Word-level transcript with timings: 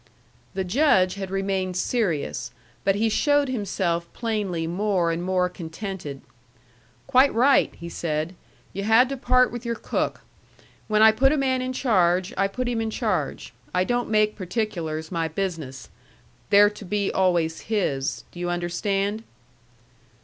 The 0.55 0.63
Judge 0.63 1.13
had 1.13 1.29
remained 1.29 1.77
serious; 1.77 2.49
but 2.83 2.95
he 2.95 3.07
showed 3.07 3.49
himself 3.49 4.11
plainly 4.13 4.65
more 4.65 5.11
and 5.11 5.21
more 5.21 5.47
contented. 5.47 6.21
"Quite 7.05 7.31
right," 7.35 7.71
he 7.75 7.87
said. 7.87 8.33
"You 8.73 8.83
had 8.83 9.09
to 9.09 9.15
part 9.17 9.51
with 9.51 9.63
your 9.63 9.75
cook. 9.75 10.21
When 10.87 11.03
I 11.03 11.11
put 11.11 11.31
a 11.31 11.37
man 11.37 11.61
in 11.61 11.71
charge, 11.71 12.33
I 12.35 12.47
put 12.47 12.67
him 12.67 12.81
in 12.81 12.89
charge. 12.89 13.53
I 13.75 13.83
don't 13.83 14.09
make 14.09 14.35
particulars 14.35 15.11
my 15.11 15.27
business. 15.27 15.89
They're 16.49 16.71
to 16.71 16.83
be 16.83 17.11
always 17.11 17.61
his. 17.69 18.23
Do 18.31 18.39
you 18.39 18.49
understand?" 18.49 19.21